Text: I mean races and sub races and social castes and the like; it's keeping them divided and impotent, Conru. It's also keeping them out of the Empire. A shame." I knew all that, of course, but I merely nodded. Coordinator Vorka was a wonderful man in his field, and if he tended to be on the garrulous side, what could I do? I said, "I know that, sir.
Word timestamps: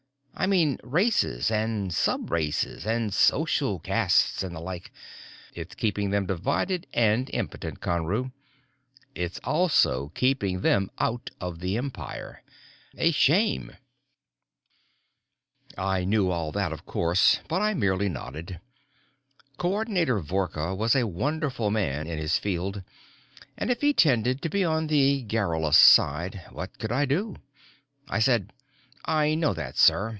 I 0.33 0.47
mean 0.47 0.79
races 0.83 1.51
and 1.51 1.93
sub 1.93 2.31
races 2.31 2.83
and 2.83 3.13
social 3.13 3.77
castes 3.77 4.41
and 4.41 4.55
the 4.55 4.59
like; 4.59 4.91
it's 5.53 5.75
keeping 5.75 6.09
them 6.09 6.25
divided 6.25 6.87
and 6.95 7.29
impotent, 7.31 7.79
Conru. 7.79 8.31
It's 9.13 9.39
also 9.43 10.07
keeping 10.15 10.61
them 10.61 10.89
out 10.97 11.29
of 11.39 11.59
the 11.59 11.77
Empire. 11.77 12.41
A 12.97 13.11
shame." 13.11 13.77
I 15.77 16.05
knew 16.05 16.31
all 16.31 16.51
that, 16.53 16.73
of 16.73 16.87
course, 16.87 17.37
but 17.47 17.61
I 17.61 17.75
merely 17.75 18.09
nodded. 18.09 18.59
Coordinator 19.57 20.19
Vorka 20.21 20.73
was 20.73 20.95
a 20.95 21.05
wonderful 21.05 21.69
man 21.69 22.07
in 22.07 22.17
his 22.17 22.39
field, 22.39 22.81
and 23.55 23.69
if 23.69 23.81
he 23.81 23.93
tended 23.93 24.41
to 24.41 24.49
be 24.49 24.63
on 24.63 24.87
the 24.87 25.21
garrulous 25.21 25.77
side, 25.77 26.41
what 26.49 26.79
could 26.79 26.91
I 26.91 27.05
do? 27.05 27.35
I 28.09 28.17
said, 28.17 28.51
"I 29.05 29.35
know 29.35 29.53
that, 29.53 29.77
sir. 29.77 30.09